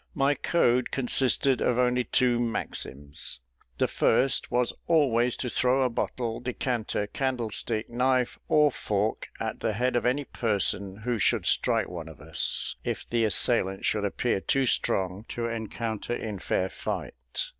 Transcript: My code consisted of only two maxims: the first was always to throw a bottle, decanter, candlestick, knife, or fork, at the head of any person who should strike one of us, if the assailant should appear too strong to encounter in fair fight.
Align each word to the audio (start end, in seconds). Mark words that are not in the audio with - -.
My 0.15 0.33
code 0.33 0.89
consisted 0.89 1.61
of 1.61 1.77
only 1.77 2.03
two 2.05 2.39
maxims: 2.39 3.39
the 3.77 3.87
first 3.87 4.49
was 4.49 4.73
always 4.87 5.37
to 5.37 5.47
throw 5.47 5.83
a 5.83 5.89
bottle, 5.91 6.39
decanter, 6.39 7.05
candlestick, 7.05 7.87
knife, 7.87 8.39
or 8.47 8.71
fork, 8.71 9.27
at 9.39 9.59
the 9.59 9.73
head 9.73 9.95
of 9.95 10.03
any 10.07 10.25
person 10.25 10.95
who 11.05 11.19
should 11.19 11.45
strike 11.45 11.87
one 11.87 12.09
of 12.09 12.19
us, 12.19 12.77
if 12.83 13.07
the 13.07 13.23
assailant 13.25 13.85
should 13.85 14.03
appear 14.03 14.41
too 14.41 14.65
strong 14.65 15.23
to 15.27 15.45
encounter 15.45 16.15
in 16.15 16.39
fair 16.39 16.67
fight. 16.69 17.49